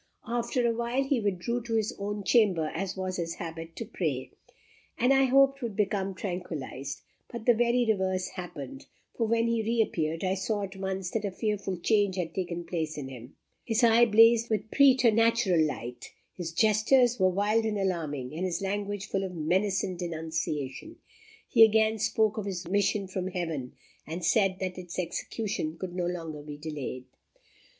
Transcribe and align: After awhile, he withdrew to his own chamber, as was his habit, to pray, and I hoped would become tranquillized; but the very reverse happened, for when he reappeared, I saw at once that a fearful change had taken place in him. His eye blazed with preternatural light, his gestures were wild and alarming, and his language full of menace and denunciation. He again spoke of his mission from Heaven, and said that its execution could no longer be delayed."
After 0.25 0.65
awhile, 0.65 1.03
he 1.03 1.19
withdrew 1.19 1.61
to 1.61 1.75
his 1.75 1.93
own 1.99 2.23
chamber, 2.23 2.71
as 2.73 2.97
was 2.97 3.17
his 3.17 3.35
habit, 3.35 3.75
to 3.75 3.85
pray, 3.85 4.31
and 4.97 5.13
I 5.13 5.25
hoped 5.25 5.61
would 5.61 5.75
become 5.75 6.15
tranquillized; 6.15 7.01
but 7.31 7.45
the 7.45 7.53
very 7.53 7.85
reverse 7.87 8.29
happened, 8.29 8.87
for 9.15 9.27
when 9.27 9.45
he 9.47 9.61
reappeared, 9.61 10.23
I 10.23 10.33
saw 10.33 10.63
at 10.63 10.75
once 10.75 11.11
that 11.11 11.23
a 11.23 11.29
fearful 11.29 11.77
change 11.77 12.15
had 12.15 12.33
taken 12.33 12.63
place 12.65 12.97
in 12.97 13.09
him. 13.09 13.35
His 13.63 13.83
eye 13.83 14.05
blazed 14.07 14.49
with 14.49 14.71
preternatural 14.71 15.61
light, 15.63 16.11
his 16.33 16.51
gestures 16.51 17.19
were 17.19 17.29
wild 17.29 17.63
and 17.63 17.77
alarming, 17.77 18.33
and 18.33 18.43
his 18.43 18.59
language 18.59 19.05
full 19.05 19.23
of 19.23 19.35
menace 19.35 19.83
and 19.83 19.99
denunciation. 19.99 20.95
He 21.47 21.63
again 21.63 21.99
spoke 21.99 22.39
of 22.39 22.47
his 22.47 22.67
mission 22.67 23.05
from 23.07 23.27
Heaven, 23.27 23.73
and 24.07 24.25
said 24.25 24.57
that 24.61 24.79
its 24.79 24.97
execution 24.97 25.77
could 25.77 25.93
no 25.93 26.07
longer 26.07 26.41
be 26.41 26.57
delayed." 26.57 27.05